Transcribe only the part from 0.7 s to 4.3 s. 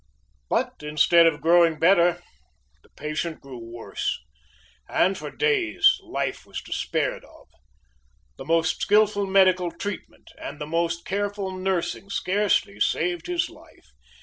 instead of growing better the patient grew worse,